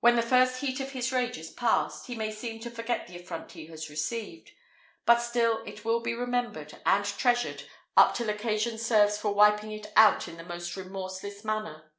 When 0.00 0.16
the 0.16 0.22
first 0.22 0.62
heat 0.62 0.80
of 0.80 0.92
his 0.92 1.12
rage 1.12 1.36
is 1.36 1.50
past, 1.50 2.06
he 2.06 2.14
may 2.14 2.32
seem 2.32 2.58
to 2.60 2.70
forget 2.70 3.06
the 3.06 3.16
affront 3.20 3.52
he 3.52 3.66
has 3.66 3.90
received, 3.90 4.50
but 5.04 5.18
still 5.18 5.62
it 5.66 5.84
will 5.84 6.00
be 6.00 6.14
remembered 6.14 6.80
and 6.86 7.04
treasured 7.04 7.64
up 7.94 8.14
till 8.14 8.30
occasion 8.30 8.78
serves 8.78 9.18
for 9.18 9.34
wiping 9.34 9.70
it 9.70 9.92
out 9.94 10.26
in 10.26 10.38
the 10.38 10.42
most 10.42 10.74
remorseless 10.74 11.44
manner. 11.44 11.92